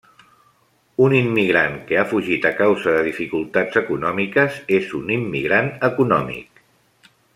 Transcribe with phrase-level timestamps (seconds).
[1.07, 6.65] Un immigrant que ha fugit a causa de dificultats econòmiques és un immigrant econòmic.